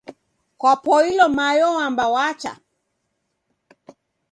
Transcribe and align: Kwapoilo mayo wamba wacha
Kwapoilo 0.59 1.25
mayo 1.37 1.67
wamba 1.75 2.05
wacha 2.15 2.51